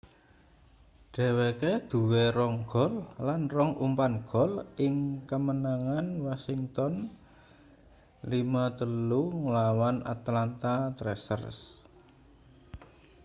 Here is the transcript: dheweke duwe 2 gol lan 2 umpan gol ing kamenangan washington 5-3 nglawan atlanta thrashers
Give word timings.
dheweke 1.13 1.71
duwe 1.91 2.23
2 2.37 2.69
gol 2.71 2.93
lan 3.27 3.41
2 3.51 3.83
umpan 3.85 4.13
gol 4.31 4.51
ing 4.85 4.95
kamenangan 5.29 6.07
washington 6.25 6.93
5-3 8.29 9.43
nglawan 9.43 9.97
atlanta 10.13 10.73
thrashers 10.97 11.59